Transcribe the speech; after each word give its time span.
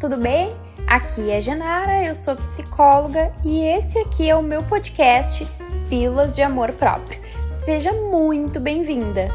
tudo 0.00 0.16
bem? 0.16 0.48
Aqui 0.86 1.30
é 1.30 1.42
Genara, 1.42 2.02
eu 2.02 2.14
sou 2.14 2.34
psicóloga 2.34 3.34
e 3.44 3.60
esse 3.60 3.98
aqui 3.98 4.30
é 4.30 4.34
o 4.34 4.42
meu 4.42 4.62
podcast 4.62 5.46
Pílulas 5.90 6.34
de 6.34 6.40
Amor 6.40 6.72
Próprio. 6.72 7.20
Seja 7.66 7.92
muito 7.92 8.58
bem-vinda! 8.58 9.28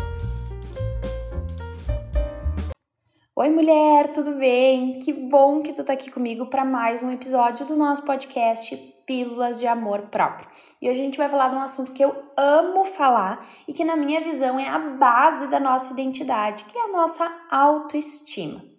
Oi, 3.36 3.50
mulher, 3.52 4.12
tudo 4.12 4.32
bem? 4.32 4.98
Que 4.98 5.14
bom 5.14 5.62
que 5.62 5.72
tu 5.72 5.84
tá 5.84 5.94
aqui 5.94 6.10
comigo 6.10 6.48
para 6.48 6.66
mais 6.66 7.04
um 7.04 7.12
episódio 7.12 7.64
do 7.68 7.76
nosso 7.76 8.02
podcast 8.02 8.76
Pílulas 9.06 9.60
de 9.60 9.68
Amor 9.68 10.08
Próprio. 10.08 10.48
E 10.82 10.90
hoje 10.90 11.00
a 11.00 11.04
gente 11.04 11.18
vai 11.20 11.30
falar 11.30 11.50
de 11.50 11.56
um 11.58 11.62
assunto 11.62 11.92
que 11.92 12.04
eu 12.04 12.24
amo 12.36 12.86
falar 12.86 13.46
e 13.68 13.74
que, 13.74 13.86
na 13.86 13.96
minha 13.96 14.20
visão, 14.20 14.60
é 14.60 14.68
a 14.68 14.80
base 14.80 15.48
da 15.48 15.60
nossa 15.60 15.94
identidade, 15.94 16.64
que 16.64 16.76
é 16.76 16.86
a 16.86 16.92
nossa 16.92 17.32
autoestima. 17.52 18.75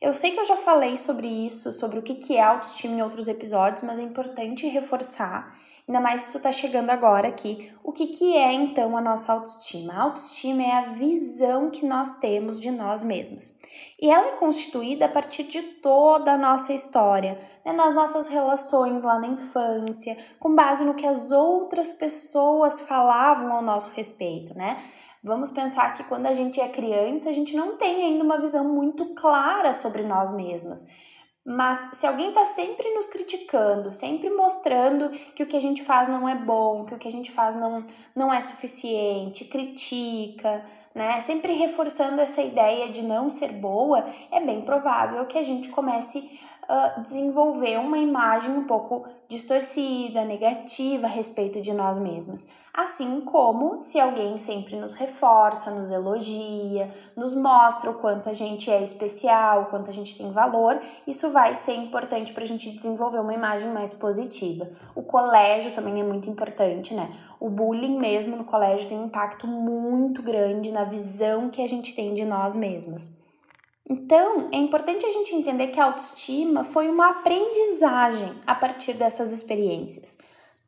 Eu 0.00 0.14
sei 0.14 0.30
que 0.30 0.40
eu 0.40 0.44
já 0.44 0.56
falei 0.56 0.96
sobre 0.96 1.26
isso, 1.26 1.72
sobre 1.72 1.98
o 1.98 2.02
que 2.02 2.36
é 2.36 2.42
autoestima 2.42 2.94
em 2.94 3.02
outros 3.02 3.26
episódios, 3.26 3.82
mas 3.82 3.98
é 3.98 4.02
importante 4.02 4.66
reforçar 4.66 5.56
Ainda 5.88 6.02
mais 6.02 6.20
se 6.20 6.32
tu 6.32 6.38
tá 6.38 6.52
chegando 6.52 6.90
agora 6.90 7.28
aqui. 7.28 7.72
O 7.82 7.92
que, 7.92 8.36
é 8.36 8.52
então 8.52 8.94
a 8.94 9.00
nossa 9.00 9.32
autoestima? 9.32 9.94
A 9.94 10.02
autoestima 10.02 10.62
é 10.62 10.72
a 10.72 10.92
visão 10.92 11.70
que 11.70 11.86
nós 11.86 12.16
temos 12.16 12.60
de 12.60 12.70
nós 12.70 13.02
mesmos. 13.02 13.54
E 13.98 14.10
ela 14.10 14.26
é 14.28 14.32
constituída 14.32 15.06
a 15.06 15.08
partir 15.08 15.44
de 15.44 15.62
toda 15.62 16.34
a 16.34 16.38
nossa 16.38 16.74
história, 16.74 17.40
né? 17.64 17.72
nas 17.72 17.94
nossas 17.94 18.28
relações 18.28 19.02
lá 19.02 19.18
na 19.18 19.28
infância, 19.28 20.14
com 20.38 20.54
base 20.54 20.84
no 20.84 20.92
que 20.92 21.06
as 21.06 21.30
outras 21.30 21.90
pessoas 21.90 22.80
falavam 22.80 23.50
ao 23.50 23.62
nosso 23.62 23.88
respeito, 23.94 24.54
né? 24.54 24.76
Vamos 25.22 25.50
pensar 25.50 25.94
que 25.94 26.04
quando 26.04 26.26
a 26.26 26.32
gente 26.32 26.60
é 26.60 26.68
criança, 26.68 27.28
a 27.28 27.32
gente 27.32 27.56
não 27.56 27.76
tem 27.76 28.02
ainda 28.02 28.22
uma 28.22 28.40
visão 28.40 28.64
muito 28.64 29.14
clara 29.14 29.72
sobre 29.72 30.02
nós 30.02 30.30
mesmas. 30.30 30.86
Mas 31.44 31.96
se 31.96 32.06
alguém 32.06 32.28
está 32.28 32.44
sempre 32.44 32.90
nos 32.94 33.06
criticando, 33.06 33.90
sempre 33.90 34.28
mostrando 34.28 35.08
que 35.34 35.42
o 35.42 35.46
que 35.46 35.56
a 35.56 35.60
gente 35.60 35.82
faz 35.82 36.06
não 36.06 36.28
é 36.28 36.34
bom, 36.34 36.84
que 36.84 36.94
o 36.94 36.98
que 36.98 37.08
a 37.08 37.12
gente 37.12 37.30
faz 37.30 37.54
não, 37.54 37.82
não 38.14 38.32
é 38.32 38.40
suficiente, 38.40 39.46
critica, 39.46 40.62
né? 40.94 41.18
Sempre 41.20 41.54
reforçando 41.54 42.20
essa 42.20 42.42
ideia 42.42 42.90
de 42.90 43.02
não 43.02 43.30
ser 43.30 43.52
boa, 43.52 44.04
é 44.30 44.40
bem 44.40 44.60
provável 44.60 45.24
que 45.26 45.38
a 45.38 45.42
gente 45.42 45.70
comece 45.70 46.38
a 46.68 47.00
desenvolver 47.00 47.78
uma 47.78 47.96
imagem 47.96 48.52
um 48.52 48.64
pouco 48.64 49.06
distorcida, 49.26 50.24
negativa 50.24 51.06
a 51.06 51.10
respeito 51.10 51.62
de 51.62 51.72
nós 51.72 51.96
mesmos. 51.96 52.46
Assim 52.74 53.22
como 53.22 53.80
se 53.80 53.98
alguém 53.98 54.38
sempre 54.38 54.76
nos 54.76 54.94
reforça, 54.94 55.70
nos 55.70 55.90
elogia, 55.90 56.94
nos 57.16 57.34
mostra 57.34 57.90
o 57.90 57.94
quanto 57.94 58.28
a 58.28 58.32
gente 58.32 58.70
é 58.70 58.82
especial, 58.82 59.62
o 59.62 59.66
quanto 59.66 59.88
a 59.88 59.92
gente 59.92 60.16
tem 60.16 60.30
valor, 60.30 60.78
isso 61.06 61.30
vai 61.30 61.54
ser 61.54 61.74
importante 61.74 62.32
para 62.32 62.44
a 62.44 62.46
gente 62.46 62.70
desenvolver 62.70 63.18
uma 63.18 63.34
imagem 63.34 63.72
mais 63.72 63.92
positiva. 63.92 64.68
O 64.94 65.02
colégio 65.02 65.72
também 65.72 66.00
é 66.00 66.04
muito 66.04 66.28
importante, 66.28 66.94
né? 66.94 67.10
O 67.40 67.48
bullying 67.48 67.98
mesmo 67.98 68.36
no 68.36 68.44
colégio 68.44 68.88
tem 68.88 68.98
um 68.98 69.06
impacto 69.06 69.46
muito 69.46 70.22
grande 70.22 70.70
na 70.70 70.84
visão 70.84 71.48
que 71.48 71.62
a 71.62 71.66
gente 71.66 71.94
tem 71.94 72.12
de 72.12 72.24
nós 72.24 72.54
mesmos. 72.54 73.27
Então, 73.88 74.48
é 74.52 74.56
importante 74.56 75.06
a 75.06 75.10
gente 75.10 75.34
entender 75.34 75.68
que 75.68 75.80
a 75.80 75.84
autoestima 75.84 76.62
foi 76.62 76.88
uma 76.88 77.08
aprendizagem 77.08 78.34
a 78.46 78.54
partir 78.54 78.92
dessas 78.92 79.32
experiências. 79.32 80.18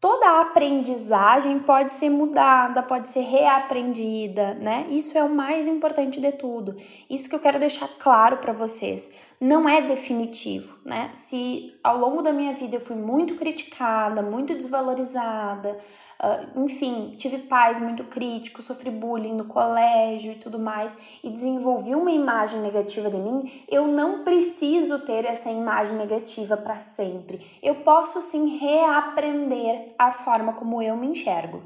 Toda 0.01 0.27
a 0.27 0.41
aprendizagem 0.41 1.59
pode 1.59 1.93
ser 1.93 2.09
mudada, 2.09 2.83
pode 2.83 3.11
ser 3.11 3.21
reaprendida, 3.21 4.55
né? 4.55 4.87
Isso 4.89 5.19
é 5.19 5.23
o 5.23 5.29
mais 5.29 5.69
importante 5.69 6.19
de 6.19 6.33
tudo. 6.33 6.75
Isso 7.11 7.29
que 7.29 7.35
eu 7.35 7.41
quero 7.41 7.59
deixar 7.59 7.87
claro 7.99 8.39
para 8.39 8.55
vocês. 8.55 9.11
Não 9.39 9.69
é 9.69 9.83
definitivo, 9.83 10.79
né? 10.87 11.11
Se 11.13 11.75
ao 11.85 11.99
longo 11.99 12.23
da 12.23 12.33
minha 12.33 12.55
vida 12.55 12.77
eu 12.77 12.81
fui 12.81 12.97
muito 12.97 13.35
criticada, 13.35 14.23
muito 14.23 14.55
desvalorizada, 14.55 15.77
Uh, 16.23 16.65
enfim, 16.65 17.15
tive 17.17 17.39
pais 17.39 17.81
muito 17.81 18.05
críticos, 18.05 18.67
sofri 18.67 18.91
bullying 18.91 19.33
no 19.33 19.47
colégio 19.47 20.33
e 20.33 20.35
tudo 20.35 20.59
mais, 20.59 20.99
e 21.25 21.31
desenvolvi 21.31 21.95
uma 21.95 22.11
imagem 22.11 22.61
negativa 22.61 23.09
de 23.09 23.17
mim, 23.17 23.65
eu 23.67 23.87
não 23.87 24.23
preciso 24.23 24.99
ter 24.99 25.25
essa 25.25 25.51
imagem 25.51 25.97
negativa 25.97 26.59
para 26.59 26.79
sempre. 26.79 27.41
Eu 27.63 27.77
posso 27.77 28.21
sim 28.21 28.59
reaprender 28.59 29.95
a 29.99 30.11
forma 30.11 30.53
como 30.53 30.83
eu 30.83 30.95
me 30.95 31.07
enxergo. 31.07 31.63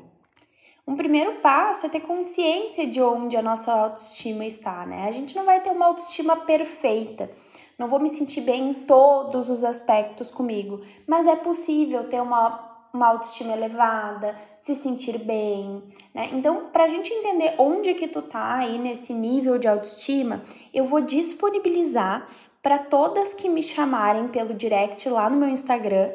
Um 0.86 0.94
primeiro 0.94 1.40
passo 1.40 1.86
é 1.86 1.88
ter 1.88 2.00
consciência 2.00 2.86
de 2.86 3.02
onde 3.02 3.36
a 3.36 3.42
nossa 3.42 3.72
autoestima 3.72 4.44
está, 4.44 4.86
né? 4.86 5.08
A 5.08 5.10
gente 5.10 5.34
não 5.34 5.44
vai 5.44 5.60
ter 5.62 5.70
uma 5.70 5.86
autoestima 5.86 6.36
perfeita. 6.36 7.28
Não 7.76 7.88
vou 7.88 7.98
me 7.98 8.08
sentir 8.08 8.42
bem 8.42 8.70
em 8.70 8.74
todos 8.74 9.50
os 9.50 9.64
aspectos 9.64 10.30
comigo, 10.30 10.80
mas 11.08 11.26
é 11.26 11.34
possível 11.34 12.04
ter 12.04 12.22
uma 12.22 12.73
uma 12.94 13.08
autoestima 13.08 13.52
elevada, 13.52 14.34
se 14.56 14.74
sentir 14.74 15.18
bem, 15.18 15.82
né? 16.14 16.30
Então, 16.32 16.70
para 16.72 16.84
a 16.84 16.88
gente 16.88 17.12
entender 17.12 17.54
onde 17.58 17.92
que 17.94 18.06
tu 18.06 18.22
tá 18.22 18.54
aí 18.54 18.78
nesse 18.78 19.12
nível 19.12 19.58
de 19.58 19.66
autoestima, 19.66 20.42
eu 20.72 20.86
vou 20.86 21.00
disponibilizar 21.00 22.26
para 22.64 22.78
todas 22.78 23.34
que 23.34 23.46
me 23.46 23.62
chamarem 23.62 24.26
pelo 24.28 24.54
direct 24.54 25.06
lá 25.10 25.28
no 25.28 25.36
meu 25.36 25.50
Instagram, 25.50 26.12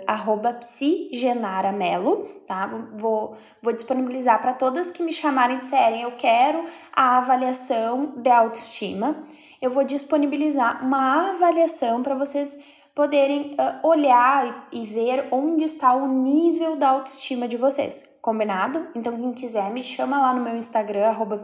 psigenaramelo, 0.60 2.28
tá? 2.48 2.66
Vou, 2.94 3.38
vou 3.62 3.72
disponibilizar 3.72 4.42
para 4.42 4.54
todas 4.54 4.90
que 4.90 5.04
me 5.04 5.14
chamarem 5.14 5.58
e 5.58 5.60
disserem 5.60 6.02
eu 6.02 6.14
quero 6.14 6.66
a 6.92 7.20
avaliação 7.20 8.14
de 8.18 8.32
autoestima. 8.32 9.24
Eu 9.62 9.70
vou 9.70 9.84
disponibilizar 9.84 10.84
uma 10.84 11.30
avaliação 11.34 12.02
para 12.02 12.16
vocês 12.16 12.58
poderem 12.96 13.56
uh, 13.56 13.88
olhar 13.88 14.68
e, 14.72 14.82
e 14.82 14.86
ver 14.86 15.28
onde 15.32 15.64
está 15.64 15.94
o 15.94 16.08
nível 16.08 16.76
da 16.76 16.90
autoestima 16.90 17.48
de 17.48 17.58
vocês. 17.58 18.04
Combinado? 18.22 18.88
Então, 18.96 19.16
quem 19.16 19.34
quiser, 19.34 19.72
me 19.72 19.82
chama 19.82 20.20
lá 20.20 20.34
no 20.34 20.44
meu 20.44 20.58
Instagram, 20.58 21.08
arroba 21.08 21.42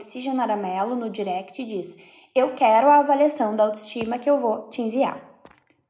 no 0.95 1.09
direct 1.09 1.61
e 1.61 1.65
diz: 1.65 1.97
Eu 2.33 2.53
quero 2.53 2.89
a 2.89 2.97
avaliação 2.97 3.55
da 3.55 3.63
autoestima 3.63 4.17
que 4.17 4.29
eu 4.29 4.37
vou 4.37 4.67
te 4.69 4.81
enviar. 4.81 5.34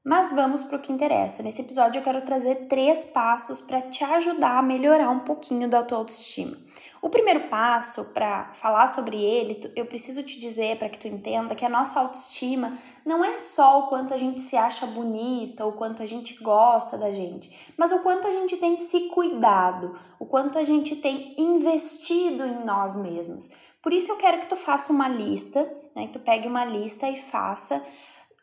Mas 0.06 0.32
vamos 0.32 0.62
para 0.62 0.78
o 0.78 0.80
que 0.80 0.94
interessa. 0.94 1.42
Nesse 1.42 1.64
episódio 1.64 1.98
eu 1.98 2.04
quero 2.04 2.22
trazer 2.22 2.68
três 2.68 3.04
passos 3.06 3.60
para 3.60 3.82
te 3.82 4.04
ajudar 4.04 4.60
a 4.60 4.62
melhorar 4.62 5.10
um 5.10 5.22
pouquinho 5.22 5.68
da 5.68 5.82
tua 5.82 5.98
autoestima. 5.98 6.56
O 7.02 7.10
primeiro 7.10 7.48
passo 7.50 8.14
para 8.14 8.46
falar 8.54 8.86
sobre 8.86 9.20
ele, 9.20 9.74
eu 9.76 9.88
preciso 9.88 10.22
te 10.22 10.40
dizer 10.40 10.78
para 10.78 10.90
que 10.90 11.00
tu 11.00 11.08
entenda 11.08 11.56
que 11.56 11.66
a 11.66 11.70
nossa 11.70 12.00
autoestima 12.00 12.78
não 13.04 13.26
é 13.26 13.40
só 13.40 13.80
o 13.80 13.88
quanto 13.88 14.14
a 14.14 14.18
gente 14.18 14.42
se 14.42 14.56
acha 14.56 14.86
bonita, 14.86 15.66
o 15.66 15.74
quanto 15.74 16.04
a 16.04 16.06
gente 16.06 16.36
gosta 16.36 17.00
da 17.00 17.12
gente, 17.12 17.52
mas 17.76 17.92
o 17.92 18.04
quanto 18.04 18.28
a 18.28 18.32
gente 18.32 18.58
tem 18.58 18.78
se 18.78 19.10
cuidado, 19.10 20.00
o 20.20 20.26
quanto 20.28 20.60
a 20.60 20.64
gente 20.64 20.96
tem 20.98 21.34
investido 21.36 22.46
em 22.46 22.64
nós 22.64 22.96
mesmos. 22.96 23.50
Por 23.82 23.92
isso 23.92 24.12
eu 24.12 24.18
quero 24.18 24.40
que 24.40 24.48
tu 24.48 24.56
faça 24.56 24.94
uma 24.94 25.08
lista, 25.08 25.68
né? 25.96 26.08
Que 26.08 26.14
tu 26.14 26.20
pegue 26.20 26.48
uma 26.48 26.66
lista 26.66 27.10
e 27.10 27.18
faça 27.18 27.84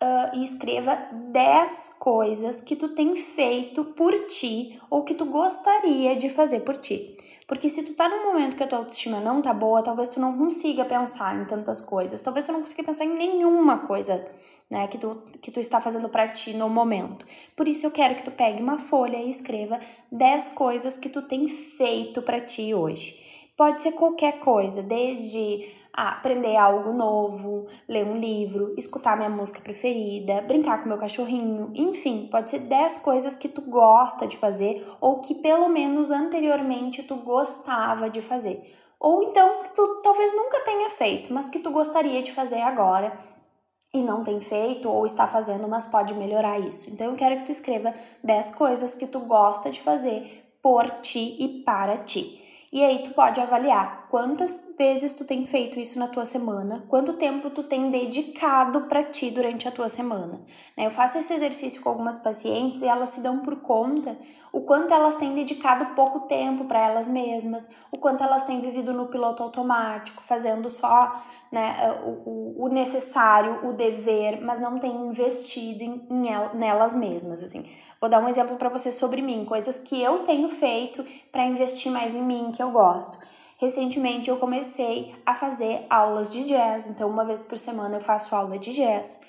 uh, 0.02 0.36
e 0.36 0.42
escreva 0.42 0.96
10 1.12 1.96
coisas 1.98 2.60
que 2.60 2.74
tu 2.74 2.88
tem 2.88 3.14
feito 3.14 3.84
por 3.84 4.12
ti 4.26 4.80
ou 4.90 5.04
que 5.04 5.14
tu 5.14 5.24
gostaria 5.24 6.16
de 6.16 6.28
fazer 6.28 6.60
por 6.60 6.76
ti. 6.76 7.16
Porque 7.46 7.68
se 7.68 7.84
tu 7.84 7.94
tá 7.94 8.08
num 8.08 8.24
momento 8.24 8.56
que 8.56 8.62
a 8.62 8.66
tua 8.66 8.78
autoestima 8.78 9.20
não 9.20 9.42
tá 9.42 9.52
boa, 9.52 9.82
talvez 9.82 10.08
tu 10.08 10.18
não 10.18 10.36
consiga 10.36 10.84
pensar 10.84 11.36
em 11.40 11.44
tantas 11.44 11.80
coisas. 11.80 12.20
Talvez 12.20 12.46
tu 12.46 12.52
não 12.52 12.60
consiga 12.60 12.82
pensar 12.82 13.04
em 13.04 13.14
nenhuma 13.14 13.78
coisa, 13.78 14.26
né, 14.70 14.86
que 14.88 14.96
tu, 14.96 15.22
que 15.40 15.50
tu 15.50 15.60
está 15.60 15.80
fazendo 15.80 16.08
para 16.08 16.28
ti 16.28 16.54
no 16.54 16.68
momento. 16.68 17.26
Por 17.54 17.68
isso 17.68 17.84
eu 17.86 17.90
quero 17.90 18.14
que 18.14 18.24
tu 18.24 18.30
pegue 18.30 18.62
uma 18.62 18.78
folha 18.78 19.18
e 19.18 19.28
escreva 19.28 19.78
10 20.10 20.50
coisas 20.50 20.96
que 20.96 21.08
tu 21.08 21.22
tem 21.22 21.46
feito 21.46 22.22
para 22.22 22.40
ti 22.40 22.74
hoje. 22.74 23.20
Pode 23.56 23.82
ser 23.82 23.92
qualquer 23.92 24.38
coisa, 24.38 24.82
desde 24.82 25.81
ah, 25.94 26.12
aprender 26.12 26.56
algo 26.56 26.92
novo, 26.92 27.66
ler 27.86 28.06
um 28.06 28.16
livro, 28.16 28.74
escutar 28.78 29.16
minha 29.16 29.28
música 29.28 29.60
preferida, 29.60 30.40
brincar 30.42 30.82
com 30.82 30.88
meu 30.88 30.96
cachorrinho, 30.96 31.70
enfim, 31.74 32.28
pode 32.30 32.50
ser 32.50 32.60
10 32.60 32.98
coisas 32.98 33.36
que 33.36 33.48
tu 33.48 33.60
gosta 33.60 34.26
de 34.26 34.38
fazer 34.38 34.86
ou 35.00 35.20
que 35.20 35.34
pelo 35.34 35.68
menos 35.68 36.10
anteriormente 36.10 37.02
tu 37.02 37.16
gostava 37.16 38.08
de 38.08 38.22
fazer. 38.22 38.74
Ou 38.98 39.22
então 39.22 39.64
que 39.64 39.74
tu 39.74 40.00
talvez 40.02 40.34
nunca 40.34 40.60
tenha 40.60 40.88
feito, 40.88 41.32
mas 41.32 41.48
que 41.48 41.58
tu 41.58 41.70
gostaria 41.70 42.22
de 42.22 42.32
fazer 42.32 42.60
agora 42.60 43.12
e 43.92 44.00
não 44.00 44.24
tem 44.24 44.40
feito 44.40 44.88
ou 44.88 45.04
está 45.04 45.26
fazendo, 45.26 45.68
mas 45.68 45.84
pode 45.84 46.14
melhorar 46.14 46.58
isso. 46.58 46.88
Então 46.88 47.08
eu 47.08 47.16
quero 47.16 47.40
que 47.40 47.46
tu 47.46 47.50
escreva 47.50 47.92
10 48.24 48.52
coisas 48.52 48.94
que 48.94 49.06
tu 49.06 49.20
gosta 49.20 49.70
de 49.70 49.80
fazer 49.80 50.56
por 50.62 50.88
ti 51.02 51.36
e 51.38 51.62
para 51.64 51.98
ti. 51.98 52.41
E 52.72 52.82
aí 52.82 53.02
tu 53.02 53.10
pode 53.10 53.38
avaliar 53.38 54.06
quantas 54.08 54.58
vezes 54.78 55.12
tu 55.12 55.26
tem 55.26 55.44
feito 55.44 55.78
isso 55.78 55.98
na 55.98 56.08
tua 56.08 56.24
semana, 56.24 56.82
quanto 56.88 57.12
tempo 57.12 57.50
tu 57.50 57.62
tem 57.62 57.90
dedicado 57.90 58.82
para 58.82 59.02
ti 59.02 59.30
durante 59.30 59.68
a 59.68 59.70
tua 59.70 59.90
semana. 59.90 60.40
Né? 60.74 60.86
Eu 60.86 60.90
faço 60.90 61.18
esse 61.18 61.34
exercício 61.34 61.82
com 61.82 61.90
algumas 61.90 62.16
pacientes 62.16 62.80
e 62.80 62.86
elas 62.86 63.10
se 63.10 63.20
dão 63.20 63.40
por 63.40 63.56
conta 63.56 64.16
o 64.50 64.62
quanto 64.62 64.92
elas 64.92 65.16
têm 65.16 65.34
dedicado 65.34 65.94
pouco 65.94 66.20
tempo 66.20 66.64
para 66.64 66.80
elas 66.80 67.06
mesmas, 67.08 67.68
o 67.90 67.98
quanto 67.98 68.24
elas 68.24 68.44
têm 68.44 68.62
vivido 68.62 68.94
no 68.94 69.06
piloto 69.06 69.42
automático, 69.42 70.22
fazendo 70.22 70.70
só 70.70 71.22
né, 71.50 71.94
o, 72.04 72.64
o 72.64 72.68
necessário, 72.68 73.66
o 73.66 73.74
dever, 73.74 74.40
mas 74.42 74.58
não 74.58 74.78
têm 74.78 74.94
investido 75.08 75.84
em, 75.84 76.06
em, 76.10 76.56
nelas 76.56 76.94
mesmas. 76.94 77.42
Assim. 77.42 77.66
Vou 78.02 78.10
dar 78.10 78.20
um 78.20 78.28
exemplo 78.28 78.56
para 78.56 78.68
você 78.68 78.90
sobre 78.90 79.22
mim, 79.22 79.44
coisas 79.44 79.78
que 79.78 80.02
eu 80.02 80.24
tenho 80.24 80.48
feito 80.48 81.04
para 81.30 81.44
investir 81.44 81.92
mais 81.92 82.16
em 82.16 82.20
mim, 82.20 82.50
que 82.52 82.60
eu 82.60 82.72
gosto. 82.72 83.16
Recentemente 83.58 84.28
eu 84.28 84.38
comecei 84.38 85.14
a 85.24 85.36
fazer 85.36 85.86
aulas 85.88 86.32
de 86.32 86.42
jazz, 86.42 86.88
então 86.88 87.08
uma 87.08 87.24
vez 87.24 87.38
por 87.38 87.56
semana 87.56 87.98
eu 87.98 88.00
faço 88.00 88.34
aula 88.34 88.58
de 88.58 88.72
jazz. 88.72 89.20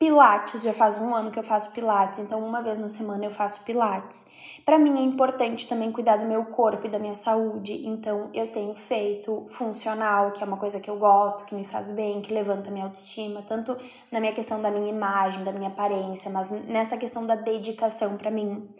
Pilates, 0.00 0.62
já 0.62 0.72
faz 0.72 0.96
um 0.96 1.14
ano 1.14 1.30
que 1.30 1.38
eu 1.38 1.42
faço 1.42 1.72
Pilates, 1.72 2.20
então 2.20 2.42
uma 2.42 2.62
vez 2.62 2.78
na 2.78 2.88
semana 2.88 3.22
eu 3.22 3.30
faço 3.30 3.62
Pilates. 3.64 4.26
Para 4.64 4.78
mim 4.78 4.98
é 4.98 5.02
importante 5.02 5.68
também 5.68 5.92
cuidar 5.92 6.16
do 6.16 6.24
meu 6.24 6.42
corpo 6.46 6.86
e 6.86 6.88
da 6.88 6.98
minha 6.98 7.12
saúde, 7.12 7.86
então 7.86 8.30
eu 8.32 8.50
tenho 8.50 8.74
feito 8.74 9.44
funcional, 9.48 10.30
que 10.30 10.42
é 10.42 10.46
uma 10.46 10.56
coisa 10.56 10.80
que 10.80 10.88
eu 10.88 10.96
gosto, 10.96 11.44
que 11.44 11.54
me 11.54 11.66
faz 11.66 11.90
bem, 11.90 12.22
que 12.22 12.32
levanta 12.32 12.70
minha 12.70 12.86
autoestima, 12.86 13.44
tanto 13.46 13.76
na 14.10 14.20
minha 14.20 14.32
questão 14.32 14.62
da 14.62 14.70
minha 14.70 14.88
imagem, 14.88 15.44
da 15.44 15.52
minha 15.52 15.68
aparência, 15.68 16.30
mas 16.30 16.50
nessa 16.50 16.96
questão 16.96 17.26
da 17.26 17.34
dedicação 17.34 18.16
para 18.16 18.30
mim. 18.30 18.70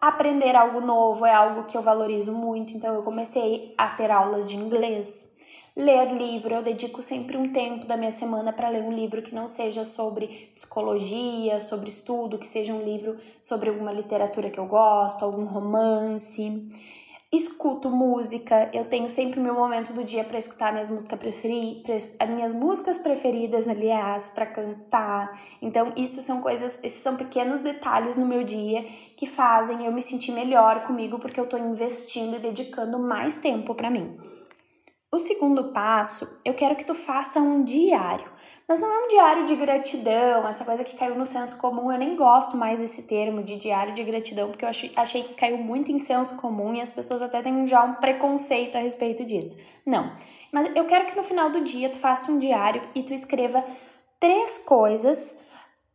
Aprender 0.00 0.56
algo 0.56 0.80
novo 0.80 1.26
é 1.26 1.34
algo 1.34 1.64
que 1.64 1.76
eu 1.76 1.82
valorizo 1.82 2.32
muito, 2.32 2.72
então 2.72 2.94
eu 2.94 3.02
comecei 3.02 3.74
a 3.76 3.88
ter 3.88 4.10
aulas 4.10 4.48
de 4.48 4.56
inglês 4.56 5.35
ler 5.76 6.10
livro. 6.14 6.54
Eu 6.54 6.62
dedico 6.62 7.02
sempre 7.02 7.36
um 7.36 7.52
tempo 7.52 7.86
da 7.86 7.96
minha 7.96 8.10
semana 8.10 8.52
para 8.52 8.70
ler 8.70 8.82
um 8.82 8.92
livro 8.92 9.20
que 9.20 9.34
não 9.34 9.46
seja 9.46 9.84
sobre 9.84 10.50
psicologia, 10.54 11.60
sobre 11.60 11.90
estudo, 11.90 12.38
que 12.38 12.48
seja 12.48 12.72
um 12.72 12.82
livro 12.82 13.18
sobre 13.42 13.68
alguma 13.68 13.92
literatura 13.92 14.48
que 14.48 14.58
eu 14.58 14.66
gosto, 14.66 15.22
algum 15.22 15.44
romance. 15.44 16.66
Escuto 17.30 17.90
música, 17.90 18.70
eu 18.72 18.84
tenho 18.84 19.10
sempre 19.10 19.40
meu 19.40 19.52
momento 19.52 19.92
do 19.92 20.04
dia 20.04 20.22
para 20.22 20.38
escutar 20.38 20.72
minhas 20.72 20.88
músicas 20.88 21.18
preferidas, 21.18 22.08
as 22.20 22.30
minhas 22.30 22.54
músicas 22.54 22.98
preferidas, 22.98 23.68
aliás, 23.68 24.30
para 24.30 24.46
cantar. 24.46 25.38
Então, 25.60 25.92
isso 25.96 26.22
são 26.22 26.40
coisas, 26.40 26.78
esses 26.84 27.02
são 27.02 27.16
pequenos 27.16 27.62
detalhes 27.62 28.16
no 28.16 28.24
meu 28.24 28.44
dia 28.44 28.84
que 29.16 29.26
fazem 29.26 29.84
eu 29.84 29.92
me 29.92 30.00
sentir 30.00 30.32
melhor 30.32 30.86
comigo 30.86 31.18
porque 31.18 31.38
eu 31.38 31.44
estou 31.44 31.58
investindo 31.58 32.36
e 32.36 32.38
dedicando 32.38 32.98
mais 32.98 33.40
tempo 33.40 33.74
para 33.74 33.90
mim. 33.90 34.35
O 35.12 35.18
segundo 35.18 35.72
passo, 35.72 36.40
eu 36.44 36.52
quero 36.52 36.74
que 36.74 36.84
tu 36.84 36.94
faça 36.94 37.38
um 37.40 37.62
diário. 37.62 38.26
Mas 38.68 38.80
não 38.80 38.92
é 38.92 39.04
um 39.04 39.08
diário 39.08 39.46
de 39.46 39.54
gratidão, 39.54 40.48
essa 40.48 40.64
coisa 40.64 40.82
que 40.82 40.96
caiu 40.96 41.14
no 41.14 41.24
senso 41.24 41.56
comum. 41.58 41.92
Eu 41.92 41.98
nem 41.98 42.16
gosto 42.16 42.56
mais 42.56 42.80
desse 42.80 43.04
termo 43.04 43.42
de 43.42 43.56
diário 43.56 43.94
de 43.94 44.02
gratidão, 44.02 44.48
porque 44.48 44.64
eu 44.64 44.68
achei, 44.68 45.22
que 45.22 45.34
caiu 45.34 45.58
muito 45.58 45.92
em 45.92 46.00
senso 46.00 46.36
comum 46.36 46.74
e 46.74 46.80
as 46.80 46.90
pessoas 46.90 47.22
até 47.22 47.40
têm 47.40 47.66
já 47.68 47.84
um 47.84 47.94
preconceito 47.94 48.76
a 48.76 48.80
respeito 48.80 49.24
disso. 49.24 49.56
Não. 49.86 50.12
Mas 50.50 50.74
eu 50.74 50.84
quero 50.86 51.06
que 51.06 51.16
no 51.16 51.22
final 51.22 51.50
do 51.50 51.62
dia 51.62 51.88
tu 51.88 51.98
faça 51.98 52.30
um 52.32 52.40
diário 52.40 52.82
e 52.92 53.04
tu 53.04 53.14
escreva 53.14 53.64
três 54.18 54.58
coisas 54.58 55.38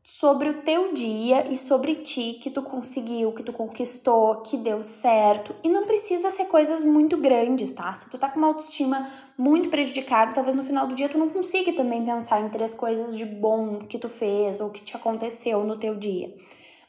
sobre 0.03 0.49
o 0.49 0.61
teu 0.61 0.93
dia 0.93 1.47
e 1.51 1.57
sobre 1.57 1.95
ti 1.95 2.39
que 2.41 2.49
tu 2.49 2.61
conseguiu, 2.63 3.31
que 3.33 3.43
tu 3.43 3.53
conquistou, 3.53 4.37
que 4.37 4.57
deu 4.57 4.81
certo. 4.81 5.55
E 5.63 5.69
não 5.69 5.85
precisa 5.85 6.29
ser 6.29 6.45
coisas 6.45 6.83
muito 6.83 7.17
grandes, 7.17 7.71
tá? 7.71 7.93
Se 7.93 8.09
tu 8.09 8.17
tá 8.17 8.27
com 8.29 8.39
uma 8.39 8.47
autoestima 8.47 9.07
muito 9.37 9.69
prejudicada, 9.69 10.33
talvez 10.33 10.55
no 10.55 10.63
final 10.63 10.87
do 10.87 10.95
dia 10.95 11.07
tu 11.07 11.17
não 11.17 11.29
consiga 11.29 11.71
também 11.73 12.03
pensar 12.03 12.41
em 12.41 12.49
três 12.49 12.73
coisas 12.73 13.15
de 13.15 13.25
bom 13.25 13.79
que 13.87 13.99
tu 13.99 14.09
fez 14.09 14.59
ou 14.59 14.71
que 14.71 14.83
te 14.83 14.95
aconteceu 14.95 15.63
no 15.63 15.77
teu 15.77 15.95
dia. 15.95 16.33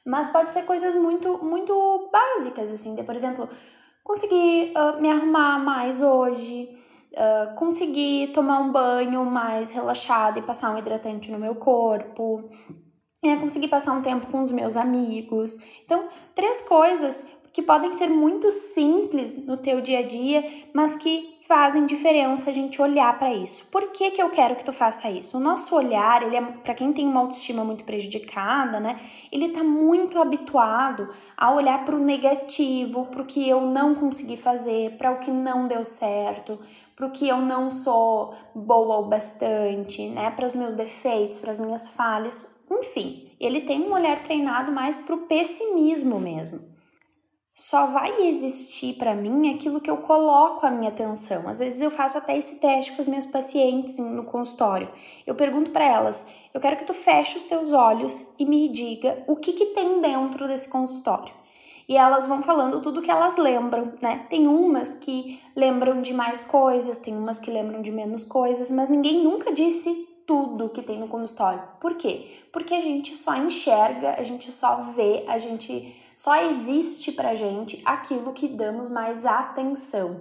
Mas 0.04 0.30
pode 0.32 0.52
ser 0.52 0.62
coisas 0.62 0.94
muito 0.94 1.38
muito 1.44 2.10
básicas 2.10 2.72
assim, 2.72 2.94
de, 2.94 3.02
por 3.02 3.14
exemplo, 3.14 3.48
conseguir 4.02 4.72
uh, 4.76 5.00
me 5.00 5.10
arrumar 5.10 5.58
mais 5.58 6.00
hoje, 6.00 6.68
uh, 7.12 7.54
conseguir 7.56 8.28
tomar 8.28 8.60
um 8.60 8.72
banho 8.72 9.24
mais 9.24 9.70
relaxado 9.70 10.38
e 10.38 10.42
passar 10.42 10.74
um 10.74 10.78
hidratante 10.78 11.30
no 11.30 11.38
meu 11.38 11.54
corpo, 11.54 12.50
é 13.30 13.36
conseguir 13.36 13.68
passar 13.68 13.92
um 13.92 14.02
tempo 14.02 14.26
com 14.26 14.40
os 14.40 14.50
meus 14.50 14.76
amigos. 14.76 15.56
Então, 15.84 16.08
três 16.34 16.60
coisas 16.62 17.24
que 17.52 17.62
podem 17.62 17.92
ser 17.92 18.08
muito 18.08 18.50
simples 18.50 19.46
no 19.46 19.56
teu 19.56 19.80
dia 19.80 20.00
a 20.00 20.02
dia, 20.02 20.44
mas 20.74 20.96
que 20.96 21.38
fazem 21.46 21.84
diferença 21.84 22.48
a 22.48 22.52
gente 22.52 22.80
olhar 22.80 23.16
para 23.18 23.32
isso. 23.32 23.64
Por 23.66 23.92
que, 23.92 24.10
que 24.10 24.22
eu 24.22 24.30
quero 24.30 24.56
que 24.56 24.64
tu 24.64 24.72
faça 24.72 25.10
isso? 25.10 25.36
O 25.36 25.40
nosso 25.40 25.76
olhar, 25.76 26.22
ele 26.22 26.34
é 26.34 26.40
para 26.40 26.74
quem 26.74 26.92
tem 26.92 27.06
uma 27.06 27.20
autoestima 27.20 27.62
muito 27.62 27.84
prejudicada, 27.84 28.80
né? 28.80 28.98
Ele 29.30 29.50
tá 29.50 29.62
muito 29.62 30.18
habituado 30.18 31.10
a 31.36 31.52
olhar 31.52 31.84
para 31.84 31.94
o 31.94 31.98
negativo, 31.98 33.06
para 33.06 33.22
o 33.22 33.26
que 33.26 33.46
eu 33.46 33.60
não 33.60 33.94
consegui 33.94 34.36
fazer, 34.36 34.96
para 34.96 35.12
o 35.12 35.18
que 35.18 35.30
não 35.30 35.68
deu 35.68 35.84
certo, 35.84 36.58
para 36.96 37.06
o 37.06 37.10
que 37.10 37.28
eu 37.28 37.36
não 37.36 37.70
sou 37.70 38.34
boa 38.54 38.98
o 38.98 39.04
bastante, 39.04 40.08
né? 40.08 40.30
Para 40.30 40.46
os 40.46 40.54
meus 40.54 40.74
defeitos, 40.74 41.36
para 41.36 41.50
as 41.50 41.58
minhas 41.58 41.86
falhas. 41.86 42.50
Enfim, 42.78 43.30
ele 43.38 43.62
tem 43.62 43.82
um 43.82 43.92
olhar 43.92 44.22
treinado 44.22 44.72
mais 44.72 44.98
para 44.98 45.14
o 45.14 45.26
pessimismo 45.26 46.18
mesmo. 46.18 46.72
Só 47.54 47.86
vai 47.86 48.22
existir 48.22 48.94
para 48.94 49.14
mim 49.14 49.54
aquilo 49.54 49.80
que 49.80 49.90
eu 49.90 49.98
coloco 49.98 50.64
a 50.64 50.70
minha 50.70 50.90
atenção. 50.90 51.48
Às 51.48 51.58
vezes 51.58 51.82
eu 51.82 51.90
faço 51.90 52.16
até 52.16 52.36
esse 52.36 52.56
teste 52.56 52.92
com 52.92 53.02
as 53.02 53.08
minhas 53.08 53.26
pacientes 53.26 53.98
no 53.98 54.24
consultório. 54.24 54.88
Eu 55.26 55.34
pergunto 55.34 55.70
para 55.70 55.84
elas: 55.84 56.26
eu 56.54 56.60
quero 56.60 56.76
que 56.76 56.84
tu 56.84 56.94
feche 56.94 57.36
os 57.36 57.44
teus 57.44 57.70
olhos 57.72 58.24
e 58.38 58.46
me 58.46 58.68
diga 58.68 59.22
o 59.26 59.36
que, 59.36 59.52
que 59.52 59.66
tem 59.66 60.00
dentro 60.00 60.48
desse 60.48 60.66
consultório. 60.68 61.32
E 61.86 61.96
elas 61.96 62.24
vão 62.24 62.42
falando 62.42 62.80
tudo 62.80 63.02
que 63.02 63.10
elas 63.10 63.36
lembram, 63.36 63.92
né? 64.00 64.24
Tem 64.30 64.46
umas 64.46 64.94
que 64.94 65.38
lembram 65.54 66.00
de 66.00 66.14
mais 66.14 66.42
coisas, 66.42 66.98
tem 66.98 67.14
umas 67.14 67.38
que 67.38 67.50
lembram 67.50 67.82
de 67.82 67.92
menos 67.92 68.24
coisas, 68.24 68.70
mas 68.70 68.88
ninguém 68.88 69.22
nunca 69.22 69.52
disse 69.52 70.08
tudo 70.26 70.68
que 70.68 70.82
tem 70.82 70.98
no 70.98 71.08
consultório. 71.08 71.62
Por 71.80 71.94
quê? 71.94 72.42
Porque 72.52 72.74
a 72.74 72.80
gente 72.80 73.14
só 73.14 73.36
enxerga, 73.36 74.16
a 74.18 74.22
gente 74.22 74.50
só 74.50 74.92
vê, 74.92 75.24
a 75.28 75.38
gente 75.38 75.96
só 76.14 76.36
existe 76.44 77.10
pra 77.12 77.34
gente 77.34 77.80
aquilo 77.84 78.32
que 78.32 78.48
damos 78.48 78.88
mais 78.88 79.24
atenção. 79.24 80.20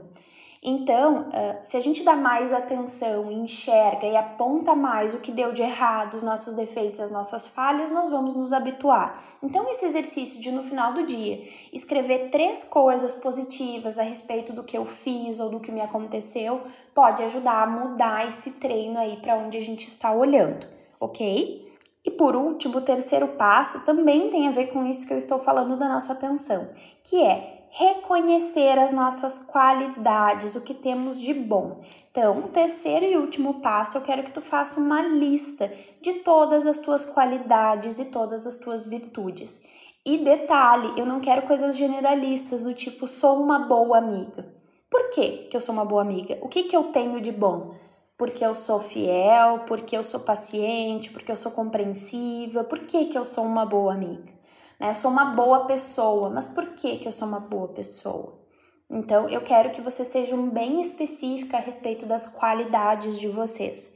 Então, 0.64 1.26
se 1.64 1.76
a 1.76 1.80
gente 1.80 2.04
dá 2.04 2.16
mais 2.16 2.54
atenção, 2.54 3.32
enxerga 3.32 4.06
e 4.06 4.16
aponta 4.16 4.76
mais 4.76 5.12
o 5.12 5.18
que 5.18 5.32
deu 5.32 5.52
de 5.52 5.64
errado, 5.64 6.14
os 6.14 6.22
nossos 6.22 6.54
defeitos, 6.54 7.00
as 7.00 7.10
nossas 7.10 7.48
falhas, 7.48 7.92
nós 7.92 8.10
vamos 8.12 8.36
nos 8.36 8.54
habituar. 8.54 9.24
Então, 9.42 9.68
esse 9.72 9.86
exercício 9.86 10.40
de 10.40 10.52
no 10.52 10.62
final 10.62 10.94
do 10.94 11.04
dia 11.04 11.42
escrever 11.74 12.30
três 12.30 12.64
coisas 12.64 13.16
positivas 13.16 13.98
a 13.98 14.04
respeito 14.04 14.54
do 14.54 14.64
que 14.64 14.78
eu 14.78 14.86
fiz 14.86 15.40
ou 15.40 15.50
do 15.50 15.60
que 15.60 15.72
me 15.72 15.82
aconteceu 15.82 16.62
pode 16.94 17.24
ajudar 17.24 17.64
a 17.64 17.68
mudar 17.68 18.28
esse 18.28 18.52
treino 18.52 19.00
aí 19.00 19.18
para 19.18 19.38
onde 19.38 19.58
a 19.58 19.62
gente 19.62 19.88
está 19.88 20.14
olhando, 20.14 20.68
ok? 21.00 21.72
E 22.06 22.12
por 22.12 22.36
último, 22.36 22.78
o 22.78 22.82
terceiro 22.82 23.30
passo 23.30 23.80
também 23.80 24.30
tem 24.30 24.48
a 24.48 24.52
ver 24.52 24.68
com 24.68 24.86
isso 24.86 25.08
que 25.08 25.14
eu 25.14 25.18
estou 25.18 25.40
falando 25.40 25.76
da 25.76 25.90
nossa 25.90 26.14
atenção, 26.14 26.70
que 27.04 27.24
é 27.24 27.61
reconhecer 27.72 28.78
as 28.78 28.92
nossas 28.92 29.40
qualidades, 29.40 30.56
o 30.56 30.62
que 30.62 30.74
temos 30.74 31.20
de 31.20 31.34
bom. 31.34 31.82
Então, 32.12 32.40
o 32.40 32.50
terceiro 32.50 33.06
e 33.06 33.18
último 33.18 33.62
passo, 33.62 33.98
eu 33.98 34.02
quero 34.02 34.24
que 34.24 34.32
tu 34.32 34.42
faça 34.42 34.80
uma 34.80 35.02
lista 35.02 35.72
de 36.02 36.16
todas 36.16 36.66
as 36.66 36.78
tuas 36.78 37.06
qualidades 37.06 38.00
e 38.00 38.06
todas 38.06 38.46
as 38.46 38.58
tuas 38.58 38.86
virtudes. 38.86 39.62
E 40.06 40.18
detalhe, 40.18 40.94
eu 40.98 41.06
não 41.06 41.22
quero 41.22 41.44
coisas 41.44 41.78
generalistas 41.78 42.64
do 42.64 42.74
tipo 42.74 43.08
sou 43.08 43.42
uma 43.42 43.60
boa 43.60 43.98
amiga. 43.98 44.54
Por 44.90 45.10
que, 45.10 45.48
que 45.50 45.56
eu 45.56 45.62
sou 45.62 45.74
uma 45.74 45.86
boa 45.86 46.02
amiga? 46.02 46.38
O 46.42 46.50
que, 46.50 46.64
que 46.64 46.76
eu 46.76 46.86
tenho 46.86 47.22
de 47.22 47.32
bom? 47.32 47.76
Porque 48.18 48.44
eu 48.44 48.54
sou 48.54 48.80
fiel, 48.80 49.60
porque 49.66 49.96
eu 49.96 50.04
sou 50.04 50.20
paciente, 50.20 51.10
porque 51.12 51.32
eu 51.32 51.36
sou 51.36 51.52
compreensiva, 51.54 52.64
por 52.66 52.80
que, 52.80 53.06
que 53.06 53.18
eu 53.18 53.24
sou 53.24 53.46
uma 53.46 53.66
boa 53.66 53.94
amiga? 53.94 54.41
Né? 54.82 54.90
Eu 54.90 54.96
sou 54.96 55.12
uma 55.12 55.26
boa 55.26 55.66
pessoa, 55.66 56.32
mas 56.32 56.48
por 56.48 56.74
que, 56.74 56.98
que 56.98 57.08
eu 57.08 57.12
sou 57.12 57.28
uma 57.28 57.40
boa 57.40 57.68
pessoa? 57.68 58.42
Então, 58.90 59.30
eu 59.30 59.42
quero 59.42 59.70
que 59.70 59.80
vocês 59.80 60.08
sejam 60.08 60.50
bem 60.50 60.82
específicos 60.82 61.54
a 61.54 61.60
respeito 61.60 62.06
das 62.06 62.26
qualidades 62.26 63.20
de 63.20 63.30
vocês. 63.30 63.96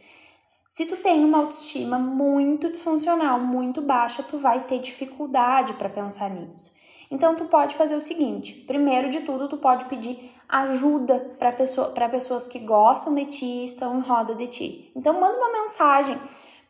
Se 0.69 0.85
tu 0.85 0.97
tem 0.97 1.25
uma 1.25 1.39
autoestima 1.39 1.97
muito 1.97 2.71
disfuncional, 2.71 3.39
muito 3.39 3.81
baixa, 3.81 4.23
tu 4.23 4.37
vai 4.37 4.63
ter 4.63 4.79
dificuldade 4.79 5.73
para 5.73 5.89
pensar 5.89 6.29
nisso. 6.29 6.73
Então 7.09 7.35
tu 7.35 7.45
pode 7.45 7.75
fazer 7.75 7.95
o 7.95 8.01
seguinte: 8.01 8.53
primeiro 8.53 9.09
de 9.09 9.21
tudo, 9.21 9.47
tu 9.47 9.57
pode 9.57 9.85
pedir 9.85 10.33
ajuda 10.49 11.35
para 11.37 11.51
pessoa, 11.51 11.91
pessoas 12.09 12.45
que 12.45 12.59
gostam 12.59 13.13
de 13.13 13.25
ti 13.25 13.63
estão 13.63 13.97
em 13.97 14.01
roda 14.01 14.33
de 14.33 14.47
ti. 14.47 14.91
Então 14.95 15.19
manda 15.19 15.37
uma 15.37 15.61
mensagem 15.61 16.19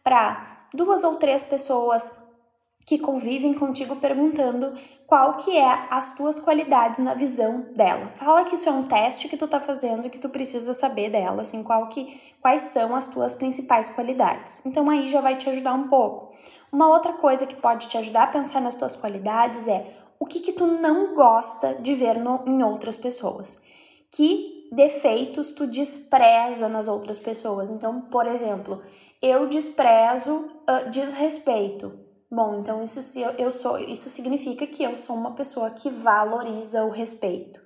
para 0.04 0.68
duas 0.74 1.04
ou 1.04 1.16
três 1.16 1.42
pessoas 1.42 2.12
que 2.86 3.00
convivem 3.00 3.54
contigo 3.54 3.96
perguntando 3.96 4.74
qual 5.08 5.38
que 5.38 5.58
é 5.58 5.88
as 5.90 6.16
tuas 6.16 6.40
qualidades 6.40 7.00
na 7.00 7.14
visão 7.14 7.66
dela. 7.74 8.08
Fala 8.16 8.44
que 8.44 8.54
isso 8.54 8.70
é 8.70 8.72
um 8.72 8.84
teste 8.84 9.28
que 9.28 9.38
tu 9.38 9.48
tá 9.48 9.60
fazendo 9.60 10.06
e 10.06 10.10
que 10.10 10.20
tu 10.20 10.30
precisa 10.30 10.72
saber 10.74 11.10
dela, 11.10 11.42
assim, 11.42 11.64
qual 11.64 11.88
que, 11.90 12.22
quais 12.40 12.62
são 12.62 12.96
as 12.96 13.08
tuas 13.08 13.34
principais 13.34 13.90
qualidades. 13.90 14.64
Então 14.66 14.90
aí 14.90 15.08
já 15.08 15.20
vai 15.20 15.36
te 15.36 15.50
ajudar 15.50 15.74
um 15.74 15.88
pouco. 15.88 16.34
Uma 16.72 16.88
outra 16.90 17.14
coisa 17.14 17.48
que 17.48 17.56
pode 17.56 17.88
te 17.88 17.98
ajudar 17.98 18.24
a 18.24 18.28
pensar 18.28 18.62
nas 18.62 18.76
tuas 18.76 18.96
qualidades 18.96 19.68
é 19.68 19.96
o 20.20 20.26
que 20.26 20.40
que 20.40 20.54
tu 20.54 20.68
não 20.68 21.16
gosta 21.16 21.76
de 21.76 21.94
ver 21.94 22.20
no, 22.20 22.44
em 22.46 22.64
outras 22.64 22.98
pessoas. 22.98 23.60
Que 24.12 24.70
defeitos 24.72 25.52
tu 25.52 25.66
despreza 25.66 26.68
nas 26.68 26.88
outras 26.88 27.18
pessoas. 27.18 27.70
Então, 27.70 28.02
por 28.02 28.28
exemplo, 28.28 28.82
eu 29.22 29.48
desprezo 29.48 30.36
uh, 30.36 30.90
desrespeito. 30.92 32.05
Bom, 32.36 32.60
então 32.60 32.84
isso 32.84 33.02
se 33.02 33.22
eu, 33.22 33.32
eu 33.38 33.50
sou, 33.50 33.80
isso 33.80 34.10
significa 34.10 34.68
que 34.68 34.84
eu 34.84 34.94
sou 34.98 35.16
uma 35.16 35.32
pessoa 35.32 35.70
que 35.70 35.90
valoriza 35.90 36.84
o 36.84 36.90
respeito. 36.90 37.62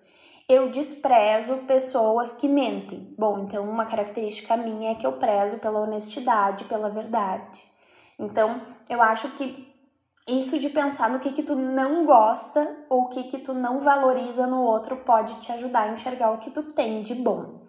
Eu 0.48 0.70
desprezo 0.70 1.58
pessoas 1.66 2.32
que 2.32 2.48
mentem. 2.48 3.12
Bom, 3.18 3.40
então 3.40 3.68
uma 3.68 3.88
característica 3.88 4.56
minha 4.56 4.92
é 4.92 4.96
que 4.96 5.08
eu 5.08 5.14
prezo 5.14 5.58
pela 5.58 5.80
honestidade, 5.80 6.66
pela 6.66 6.88
verdade. 6.88 7.64
Então, 8.20 8.62
eu 8.88 9.02
acho 9.02 9.32
que 9.32 9.68
isso 10.28 10.60
de 10.60 10.70
pensar 10.70 11.10
no 11.10 11.20
que 11.20 11.32
que 11.32 11.42
tu 11.42 11.56
não 11.56 12.06
gosta 12.06 12.86
ou 12.90 13.06
o 13.06 13.10
que 13.10 13.24
que 13.24 13.40
tu 13.40 13.56
não 13.56 13.80
valoriza 13.80 14.46
no 14.46 14.62
outro 14.62 14.98
pode 14.98 15.34
te 15.38 15.52
ajudar 15.52 15.90
a 15.90 15.94
enxergar 15.94 16.30
o 16.30 16.38
que 16.38 16.52
tu 16.52 16.62
tem 16.62 17.02
de 17.02 17.16
bom. 17.16 17.62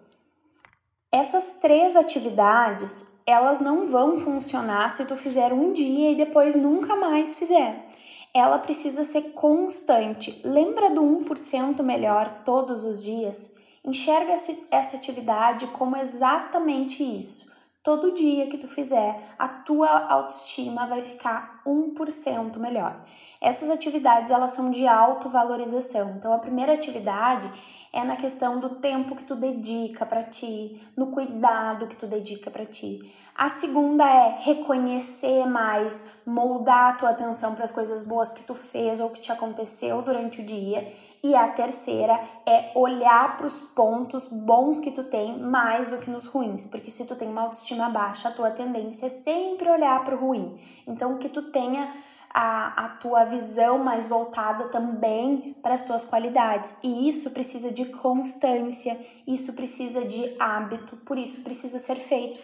Essas 1.11 1.57
três 1.59 1.95
atividades, 1.95 3.10
elas 3.31 3.59
não 3.59 3.87
vão 3.87 4.19
funcionar 4.19 4.89
se 4.89 5.05
tu 5.05 5.15
fizer 5.15 5.51
um 5.53 5.73
dia 5.73 6.11
e 6.11 6.15
depois 6.15 6.53
nunca 6.53 6.95
mais 6.95 7.33
fizer. 7.33 7.87
Ela 8.33 8.59
precisa 8.59 9.03
ser 9.03 9.31
constante. 9.31 10.39
Lembra 10.43 10.89
do 10.89 11.01
1% 11.01 11.81
melhor 11.81 12.43
todos 12.45 12.83
os 12.83 13.01
dias? 13.03 13.53
Enxerga 13.83 14.33
essa 14.69 14.95
atividade 14.95 15.65
como 15.67 15.97
exatamente 15.97 17.03
isso. 17.03 17.49
Todo 17.83 18.13
dia 18.13 18.45
que 18.45 18.59
tu 18.59 18.67
fizer, 18.67 19.33
a 19.39 19.47
tua 19.47 19.89
autoestima 19.89 20.85
vai 20.85 21.01
ficar 21.01 21.63
1% 21.65 22.57
melhor. 22.57 23.03
Essas 23.41 23.71
atividades, 23.71 24.29
elas 24.29 24.51
são 24.51 24.69
de 24.69 24.85
autovalorização. 24.85 26.11
Então, 26.11 26.31
a 26.31 26.37
primeira 26.37 26.73
atividade 26.73 27.51
é 27.93 28.03
na 28.03 28.15
questão 28.15 28.59
do 28.59 28.69
tempo 28.69 29.15
que 29.15 29.25
tu 29.25 29.35
dedica 29.35 30.05
para 30.05 30.23
ti, 30.23 30.81
no 30.95 31.07
cuidado 31.07 31.87
que 31.87 31.95
tu 31.95 32.07
dedica 32.07 32.49
para 32.49 32.65
ti. 32.65 33.13
A 33.35 33.49
segunda 33.49 34.05
é 34.05 34.37
reconhecer 34.39 35.45
mais, 35.45 36.05
moldar 36.25 36.91
a 36.91 36.97
tua 36.97 37.09
atenção 37.09 37.55
para 37.55 37.63
as 37.63 37.71
coisas 37.71 38.03
boas 38.03 38.31
que 38.31 38.43
tu 38.43 38.53
fez 38.53 38.99
ou 38.99 39.09
que 39.09 39.19
te 39.19 39.31
aconteceu 39.31 40.01
durante 40.01 40.41
o 40.41 40.45
dia. 40.45 40.93
E 41.23 41.35
a 41.35 41.47
terceira 41.49 42.19
é 42.45 42.71
olhar 42.75 43.37
para 43.37 43.45
os 43.45 43.59
pontos 43.59 44.25
bons 44.25 44.79
que 44.79 44.91
tu 44.91 45.03
tem 45.03 45.37
mais 45.37 45.91
do 45.91 45.97
que 45.97 46.09
nos 46.09 46.25
ruins, 46.25 46.65
porque 46.65 46.89
se 46.89 47.05
tu 47.05 47.15
tem 47.15 47.29
uma 47.29 47.43
autoestima 47.43 47.89
baixa, 47.89 48.29
a 48.29 48.31
tua 48.31 48.49
tendência 48.49 49.05
é 49.05 49.09
sempre 49.09 49.69
olhar 49.69 50.03
para 50.03 50.15
o 50.15 50.19
ruim. 50.19 50.57
Então 50.87 51.17
que 51.17 51.29
tu 51.29 51.43
tenha 51.51 51.93
a, 52.33 52.85
a 52.85 52.89
tua 52.89 53.25
visão 53.25 53.77
mais 53.77 54.07
voltada 54.07 54.69
também 54.69 55.55
para 55.61 55.73
as 55.73 55.81
tuas 55.81 56.05
qualidades. 56.05 56.75
E 56.83 57.07
isso 57.07 57.31
precisa 57.31 57.71
de 57.71 57.85
constância, 57.85 58.97
isso 59.27 59.53
precisa 59.53 60.05
de 60.05 60.35
hábito, 60.39 60.97
por 60.97 61.17
isso 61.17 61.41
precisa 61.41 61.79
ser 61.79 61.95
feito 61.95 62.39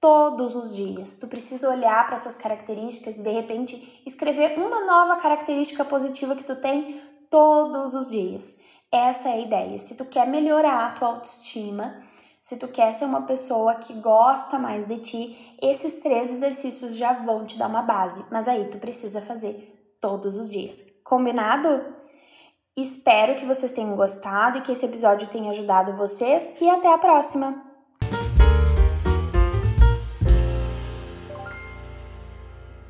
todos 0.00 0.54
os 0.54 0.74
dias. 0.74 1.14
Tu 1.14 1.26
precisa 1.28 1.70
olhar 1.70 2.04
para 2.06 2.16
essas 2.16 2.36
características 2.36 3.18
e 3.18 3.22
de 3.22 3.30
repente 3.30 4.02
escrever 4.04 4.58
uma 4.58 4.84
nova 4.84 5.16
característica 5.20 5.84
positiva 5.84 6.34
que 6.34 6.44
tu 6.44 6.56
tem 6.56 7.00
todos 7.30 7.94
os 7.94 8.08
dias. 8.08 8.54
Essa 8.90 9.30
é 9.30 9.32
a 9.32 9.40
ideia. 9.40 9.78
Se 9.78 9.96
tu 9.96 10.04
quer 10.04 10.26
melhorar 10.26 10.86
a 10.86 10.90
tua 10.90 11.08
autoestima, 11.08 12.02
se 12.42 12.56
tu 12.56 12.66
quer 12.66 12.92
ser 12.92 13.04
uma 13.04 13.22
pessoa 13.22 13.76
que 13.76 13.94
gosta 13.94 14.58
mais 14.58 14.84
de 14.84 14.98
ti, 14.98 15.56
esses 15.62 15.94
três 16.00 16.28
exercícios 16.28 16.96
já 16.96 17.12
vão 17.12 17.46
te 17.46 17.56
dar 17.56 17.68
uma 17.68 17.82
base, 17.82 18.24
mas 18.32 18.48
aí 18.48 18.68
tu 18.68 18.78
precisa 18.78 19.20
fazer 19.20 19.96
todos 20.00 20.36
os 20.36 20.50
dias. 20.50 20.84
Combinado? 21.04 21.94
Espero 22.76 23.36
que 23.36 23.46
vocês 23.46 23.70
tenham 23.70 23.94
gostado 23.94 24.58
e 24.58 24.60
que 24.62 24.72
esse 24.72 24.84
episódio 24.84 25.28
tenha 25.28 25.50
ajudado 25.50 25.96
vocês 25.96 26.50
e 26.60 26.68
até 26.68 26.92
a 26.92 26.98
próxima! 26.98 27.71